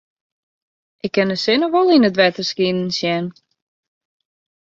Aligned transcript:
Ik 1.05 1.11
kin 1.15 1.29
de 1.31 1.37
sinne 1.43 1.67
wol 1.73 1.93
yn 1.95 2.07
it 2.09 2.19
wetter 2.21 2.45
skinen 2.51 2.91
sjen. 2.97 3.25